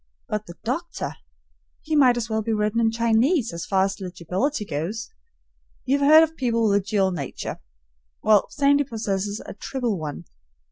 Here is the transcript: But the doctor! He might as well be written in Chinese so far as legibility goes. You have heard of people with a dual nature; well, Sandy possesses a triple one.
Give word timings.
But 0.27 0.47
the 0.47 0.55
doctor! 0.63 1.11
He 1.83 1.95
might 1.95 2.17
as 2.17 2.27
well 2.27 2.41
be 2.41 2.53
written 2.53 2.79
in 2.81 2.89
Chinese 2.89 3.51
so 3.51 3.59
far 3.59 3.83
as 3.83 3.99
legibility 4.01 4.65
goes. 4.65 5.11
You 5.85 5.99
have 5.99 6.07
heard 6.09 6.23
of 6.23 6.35
people 6.35 6.67
with 6.67 6.81
a 6.81 6.83
dual 6.83 7.11
nature; 7.11 7.59
well, 8.23 8.47
Sandy 8.49 8.83
possesses 8.83 9.43
a 9.45 9.53
triple 9.53 9.99
one. 9.99 10.25